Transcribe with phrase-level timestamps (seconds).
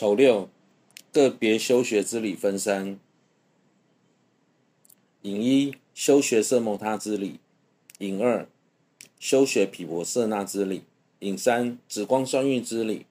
[0.00, 0.48] 丑六，
[1.12, 2.98] 个别修学之理分三：
[5.20, 7.34] 寅一，修学色摩他之理；
[7.98, 8.48] 寅二，
[9.18, 10.84] 修学毗婆舍那之理；
[11.18, 13.04] 寅三，紫光双运之理。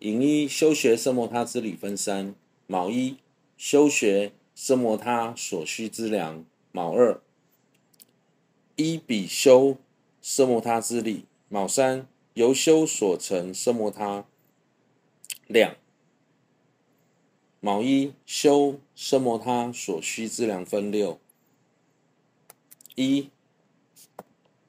[0.00, 2.34] 寅一，修学色摩他之理分三：
[2.66, 3.18] 卯一，
[3.56, 6.42] 修学色摩他所需之粮；
[6.72, 7.20] 卯二，
[8.74, 9.76] 依比修
[10.20, 14.24] 色摩他之理；卯三，由修所成色摩他
[15.48, 15.74] 量。
[17.58, 21.18] 卯一，修生摩他所需资粮分六：
[22.94, 23.30] 一、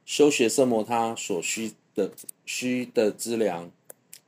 [0.03, 2.11] 修学生摩他所需的
[2.45, 3.69] 需的资粮，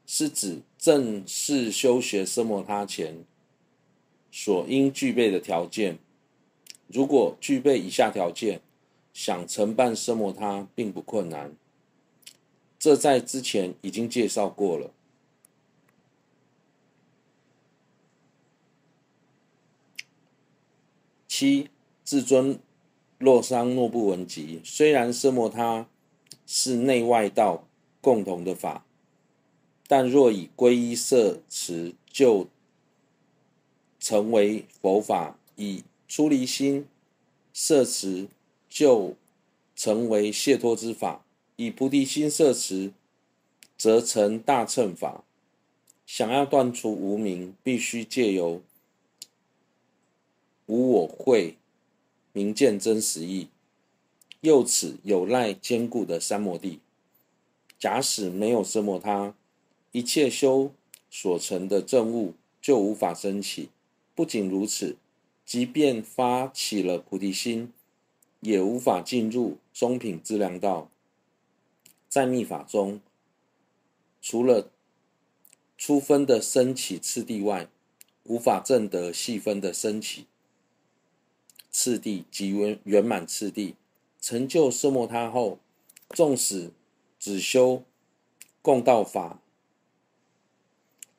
[0.06, 3.26] 是指正式修学生摩他前
[4.32, 5.98] 所应具备的条件。
[6.88, 8.62] 如果具备以下条件，
[9.12, 11.56] 想承办生摩他并不困难。
[12.78, 14.92] 这在之前已经介绍过了。
[21.42, 21.70] 七，
[22.06, 22.60] 至尊
[23.18, 24.62] 洛桑诺布文集。
[24.64, 25.88] 虽然色莫他
[26.46, 27.68] 是内外道
[28.00, 28.86] 共同的法，
[29.88, 32.48] 但若以皈依色持，就
[34.00, 36.86] 成为佛法；以出离心
[37.52, 38.28] 色持，
[38.70, 39.16] 就
[39.76, 41.24] 成为解脱之法；
[41.56, 42.92] 以菩提心色持，
[43.76, 45.24] 则成大乘法。
[46.06, 48.62] 想要断除无明，必须借由。
[50.72, 51.58] 无我慧，
[52.32, 53.50] 明见真实义，
[54.40, 56.80] 又此有赖坚固的三摩地。
[57.78, 59.36] 假使没有奢摩他，
[59.92, 60.72] 一切修
[61.10, 63.68] 所成的证悟就无法生起。
[64.16, 64.96] 不仅如此，
[65.46, 67.74] 即便发起了菩提心，
[68.40, 70.90] 也无法进入中品资粮道。
[72.08, 73.02] 在密法中，
[74.22, 74.72] 除了
[75.78, 77.68] 初分的升起次第外，
[78.24, 80.28] 无法证得细分的升起。
[81.72, 83.76] 次第及圆圆满次第，
[84.20, 85.58] 成就奢摩他后，
[86.10, 86.72] 纵使
[87.18, 87.84] 只修
[88.62, 89.40] 共道法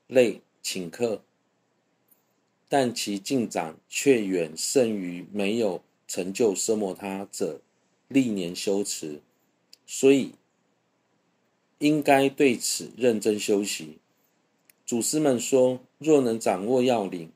[0.07, 1.23] 类顷刻，
[2.69, 7.61] 但其进展却远胜于没有成就奢摩他者
[8.09, 9.21] 历年修持，
[9.87, 10.33] 所以
[11.79, 13.97] 应该对此认真修习。
[14.85, 17.33] 祖师们说，若能掌握要领，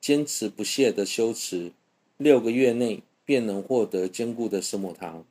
[0.00, 1.72] 坚持不懈的修持。
[2.18, 5.22] 六个月内便能获得坚固的奢摩他。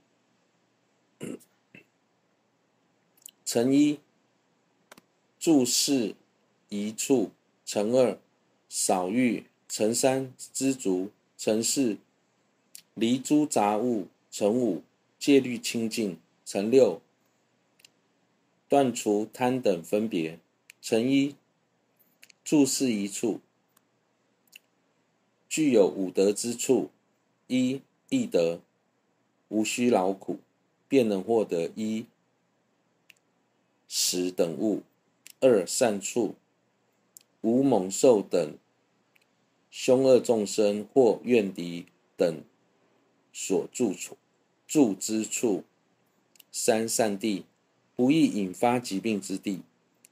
[3.44, 4.00] 辰一，
[5.40, 6.16] 注视
[6.69, 7.31] 一处；
[7.66, 8.19] 乘二，
[8.69, 11.97] 少欲；乘三，知足；乘四，
[12.94, 14.84] 离诸杂物；乘五，
[15.17, 17.02] 戒律清净；乘六，
[18.67, 20.40] 断除贪等分别。
[20.81, 21.35] 乘一，
[22.44, 23.40] 注视一处。
[25.55, 26.89] 具有五德之处：
[27.47, 28.59] 一、易得，
[29.47, 30.39] 无需劳苦，
[30.89, 32.07] 便能获得衣
[33.88, 34.81] 食等物；
[35.39, 36.35] 二、善处，
[37.39, 38.57] 无猛兽等
[39.71, 41.85] 凶恶众生或怨敌
[42.17, 42.41] 等
[43.31, 44.17] 所住处
[44.67, 45.63] 住之处；
[46.51, 47.45] 三、善地，
[47.95, 49.61] 不易引发疾病之地；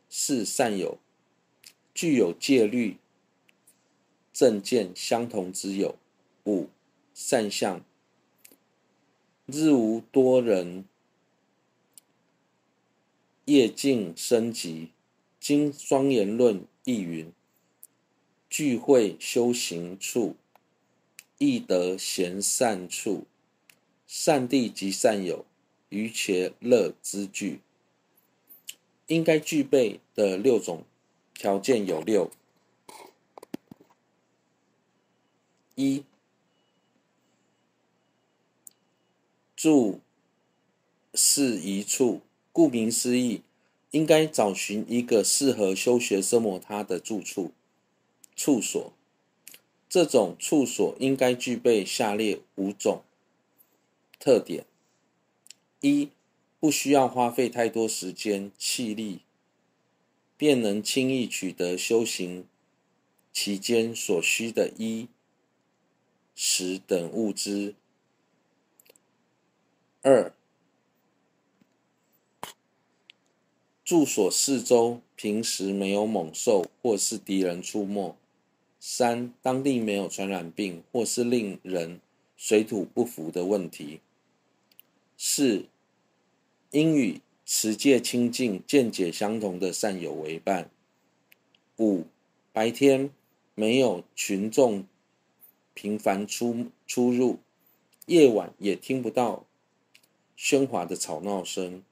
[0.10, 0.98] 四、善友，
[1.94, 2.96] 具有戒律。
[4.34, 5.96] 正见相同之友，
[6.46, 6.68] 五
[7.14, 7.86] 善相，
[9.46, 10.86] 日无多人，
[13.46, 14.90] 夜静生疾。
[15.40, 17.32] 经庄严论亦云：
[18.50, 20.38] 聚会修行处，
[21.38, 23.26] 易得贤善处，
[24.08, 25.46] 善地及善友，
[25.90, 27.60] 余且乐之具。
[29.08, 30.86] 应该具备的六种
[31.34, 32.32] 条件有六。
[35.76, 36.04] 一、
[39.56, 40.00] 住
[41.14, 43.42] 事宜处，顾名思义，
[43.92, 47.52] 应该找寻一个适合修学奢摩他的住处、
[48.36, 48.94] 处所。
[49.90, 53.04] 这种处所应该具备下列五种
[54.20, 54.66] 特点：
[55.82, 56.10] 一、
[56.60, 59.22] 不需要花费太多时间、气力，
[60.36, 62.48] 便能轻易取得修行
[63.32, 65.08] 期间所需的衣。
[66.36, 67.76] 食等物资。
[70.02, 70.34] 二、
[73.86, 78.16] 住所四周平时没有猛兽或是敌人出没。
[78.80, 82.02] 三、当地没有传染病或是令人
[82.36, 84.02] 水土不服的问题。
[85.18, 85.68] 四、
[86.72, 90.70] 应与持戒清净、见解相同的善友为伴。
[91.80, 92.04] 五、
[92.52, 93.10] 白天
[93.56, 94.86] 没有群众
[95.74, 97.40] 频繁出出入，
[98.06, 99.46] 夜晚也听不到
[100.38, 101.84] 喧哗的吵闹声。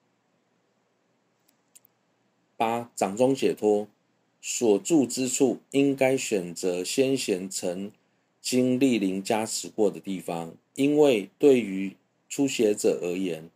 [2.57, 3.87] 八、掌中解脱，
[4.41, 7.91] 所住之处应该选择先贤曾
[8.39, 11.95] 经莅临加持过的地方，因为对于
[12.29, 13.49] 初学者而言，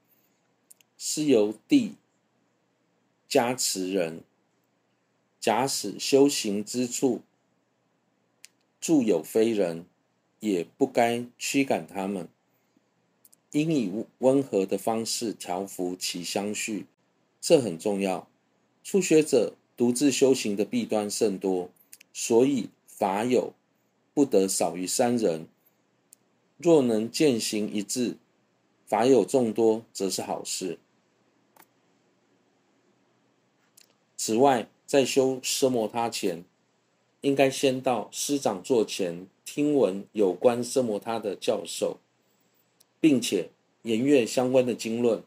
[0.98, 1.96] 是由地
[3.28, 4.24] 加持人。
[5.40, 7.22] 假使修行之处
[8.82, 9.86] 住有非人，
[10.40, 12.28] 也不该驱赶他们，
[13.52, 16.86] 应以温和的方式调伏其相续，
[17.42, 18.28] 这很重要。
[18.84, 21.70] 初学者独自修行的弊端甚多，
[22.14, 23.54] 所以法友
[24.14, 25.48] 不得少于三人。
[26.58, 28.18] 若能践行一致，
[28.86, 30.80] 法友众多，则是好事。
[34.16, 36.46] 此外，在修奢摩他前，
[37.26, 41.98] 应该先到师长座前听闻有关奢摩他的教授，
[43.02, 43.50] 并且
[43.82, 45.24] 研阅相关的经论，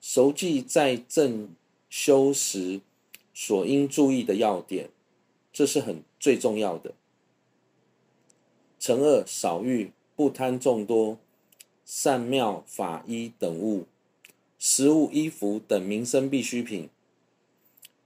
[0.00, 1.48] 熟记在正
[1.90, 2.80] 修时
[3.34, 4.90] 所应注意的要点，
[5.52, 6.94] 这是很最重要的。
[8.78, 11.18] 惩恶少欲，不贪众多，
[11.84, 13.86] 善妙法衣等物，
[14.56, 16.88] 食物衣服等民生必需品，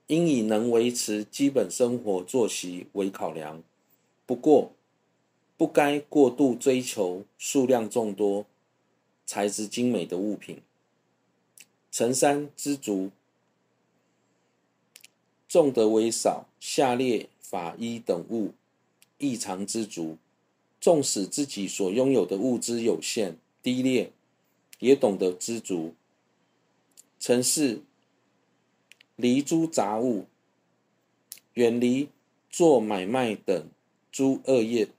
[0.09, 3.63] 应以能维持基本生活作息为考量。
[4.27, 4.73] 不过，
[5.57, 8.45] 不该过度追求数量众多、
[9.25, 10.61] 材质精美的物品。
[11.91, 13.11] 陈三知足。
[15.49, 18.53] 重得为少，下列法衣等物
[19.17, 20.19] 异常知足。
[20.81, 24.13] 纵使自己所拥有的物资有限低劣，
[24.79, 25.95] 也懂得知足。
[27.19, 27.83] 陈四
[29.21, 30.27] 离诸杂物，
[31.55, 32.09] 远离
[32.49, 33.67] 做买卖等
[34.13, 34.91] 诸恶业、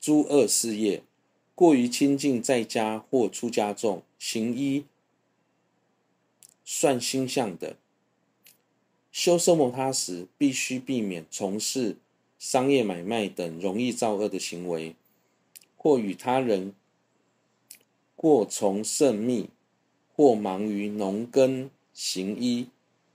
[0.00, 1.04] 诸恶事业，
[1.54, 4.86] 过于亲近在家或出家众行医
[6.64, 7.76] 算星象的。
[9.12, 11.96] 修奢摩他时，必须避免从事
[12.40, 14.96] 商业买卖等容易造恶的行为，
[15.76, 16.74] 或与他人
[18.16, 19.48] 过从甚密，
[20.16, 22.66] 或忙于农耕、行医、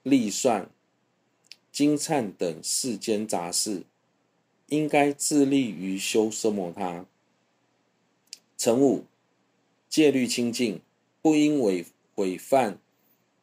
[0.07, 0.69] 历算、
[1.71, 3.81] 金忏等世间杂事，
[4.67, 7.07] 应该致力于修奢摩他。
[8.55, 9.05] 成五
[9.89, 10.79] 戒律清净，
[11.23, 11.83] 不应违
[12.17, 12.77] 违犯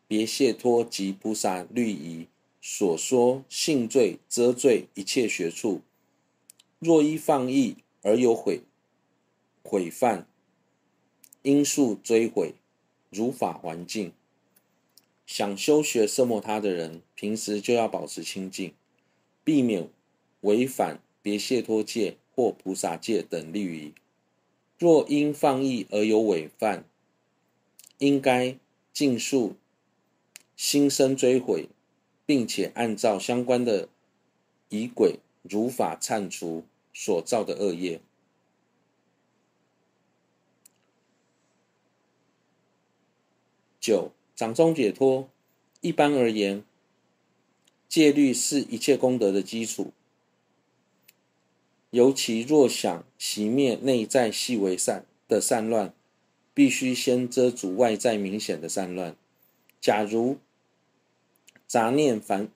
[0.06, 2.28] 别谢脱及菩萨律仪。
[2.60, 5.80] 所说性罪、遮罪一切学处，
[6.78, 8.60] 若依放逸而有毁
[9.64, 10.28] 毁犯，
[11.42, 12.54] 应速追悔，
[13.10, 14.12] 如法还净。
[15.26, 18.74] 想修学奢摩他的人，平时就要保持清净，
[19.44, 19.88] 避免
[20.42, 23.94] 违反别解脱戒或菩萨戒等律仪。
[24.78, 26.84] 若因放逸而有违犯，
[27.98, 28.56] 应该
[28.92, 29.56] 尽速
[30.56, 31.68] 心生追悔。
[32.24, 33.88] 并且按照相关的
[34.68, 36.64] 仪轨如法忏除
[36.94, 38.00] 所造的恶业。
[43.80, 45.28] 九、掌中解脱。
[45.82, 46.64] 一般而言，
[47.88, 49.92] 戒律是一切功德的基础。
[51.90, 55.94] 尤其若想熄灭内在细微善的散乱，
[56.52, 59.14] 必须先遮阻外在明显的散乱。
[59.80, 60.38] 假如
[61.68, 62.48] 杂念繁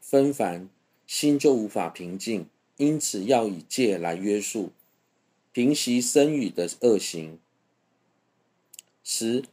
[0.00, 0.70] 纷繁，
[1.06, 2.46] 心就无法平静，
[2.78, 4.72] 因此要以戒来约束，
[5.52, 7.38] 平息身语的恶行。
[9.04, 9.44] 十，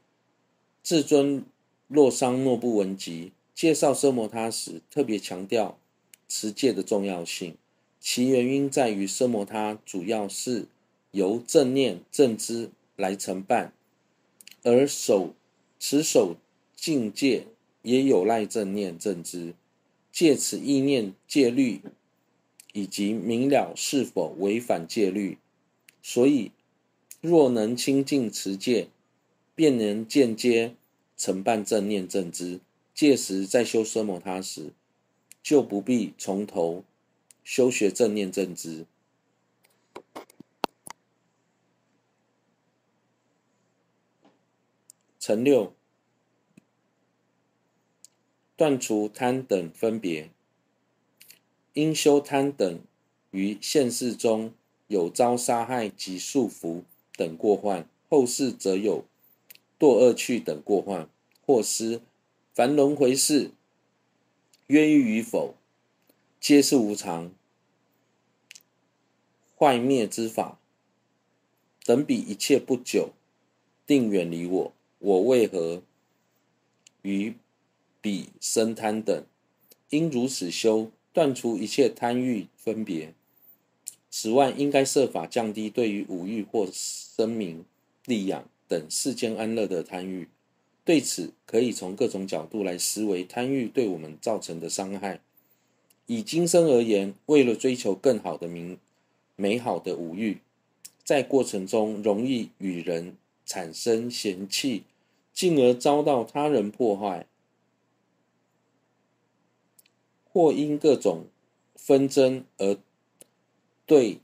[0.81, 1.43] 至尊
[1.87, 5.77] 洛桑诺布文集介绍奢摩他时，特别强调
[6.27, 7.55] 持戒的重要性。
[7.99, 10.65] 其原因在于奢摩他主要是
[11.11, 13.73] 由正念正知来承办，
[14.63, 15.33] 而守
[15.79, 16.35] 持守
[16.75, 17.47] 净戒。
[17.83, 19.53] 也有赖正念正知，
[20.11, 21.79] 借此意念戒律，
[22.73, 25.37] 以及明了是否违反戒律。
[26.03, 26.51] 所以，
[27.21, 28.89] 若能清净持戒，
[29.55, 30.75] 便能间接
[31.17, 32.61] 承办正念正知。
[32.93, 34.71] 届时在修奢摩他时，
[35.43, 36.83] 就不必从头
[37.43, 38.85] 修学正念正知。
[45.19, 45.73] 成六。
[48.55, 50.31] 断除贪等分别，
[51.73, 52.79] 应修贪等
[53.29, 54.51] 于现世中
[54.87, 56.81] 有遭杀害及束缚
[57.15, 59.05] 等过患，后世则有
[59.79, 61.09] 堕恶趣等过患。
[61.45, 62.01] 或失
[62.53, 63.51] 凡轮回事，
[64.67, 65.55] 冤狱与否，
[66.41, 67.31] 皆是无常。
[69.57, 70.59] 坏灭之法，
[71.85, 73.11] 等彼一切不久，
[73.85, 74.73] 定远离我。
[74.99, 75.81] 我为何
[77.01, 77.35] 与
[78.01, 79.23] 彼生贪等？
[79.91, 83.13] 应如此修，断除一切贪欲分别。
[84.09, 87.63] 此外，应该设法降低对于五欲或生名、
[88.03, 90.27] 利养等世间安乐的贪欲。
[90.83, 95.19] 对此，可以从各种角度来思维贪欲对我们造成的伤害。
[96.05, 98.79] 以今生而言，为了追求更好的名、
[99.35, 100.39] 美好的五欲，
[101.03, 104.83] 在过程中容易与人产生嫌弃，
[105.33, 107.27] 进而遭到他人破坏，
[110.31, 111.25] 或因各种
[111.75, 112.77] 纷争而
[113.85, 114.19] 对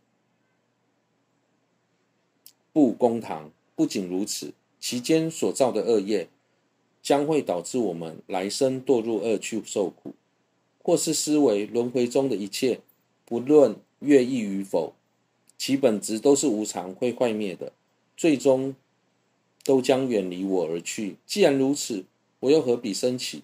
[2.71, 3.51] 簿公堂。
[3.75, 6.27] 不仅如此，其间所造的恶业，
[7.01, 10.13] 将会导致我们来生堕入恶趣受苦。
[10.85, 12.81] 或是思维轮回中的一切，
[13.23, 14.93] 不论乐意与否，
[15.57, 17.71] 其本质都是无常，会坏灭的，
[18.17, 18.75] 最终
[19.63, 21.15] 都将远离我而去。
[21.25, 22.03] 既然如此，
[22.41, 23.43] 我又何必生起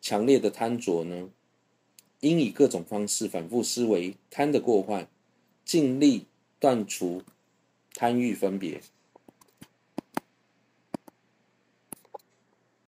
[0.00, 1.28] 强烈的贪着呢？
[2.20, 5.06] 应以各种方式反复思维贪的过患，
[5.64, 6.24] 尽力
[6.58, 7.22] 断除
[7.94, 8.80] 贪欲分别。